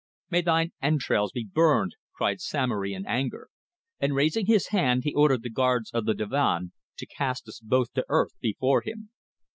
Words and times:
"May 0.31 0.41
thine 0.41 0.71
entrails 0.81 1.31
be 1.31 1.43
burned," 1.45 1.91
cried 2.15 2.41
Samory 2.41 2.93
in 2.95 3.05
anger, 3.05 3.49
and 3.99 4.15
raising 4.15 4.47
his 4.47 4.69
hand 4.69 5.03
he 5.03 5.13
ordered 5.13 5.43
the 5.43 5.49
guards 5.51 5.91
of 5.91 6.05
the 6.07 6.15
divan 6.15 6.71
to 6.97 7.05
cast 7.05 7.47
us 7.47 7.59
both 7.59 7.93
to 7.93 8.05
earth 8.09 8.31
before 8.41 8.81
him. 8.81 9.11